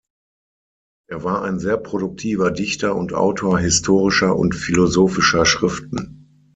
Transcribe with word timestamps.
Er 1.11 1.23
war 1.23 1.43
ein 1.43 1.59
sehr 1.59 1.77
produktiver 1.77 2.49
Dichter 2.49 2.95
und 2.95 3.13
Autor 3.13 3.59
historischer 3.59 4.35
und 4.35 4.55
philosophischer 4.55 5.45
Schriften. 5.45 6.39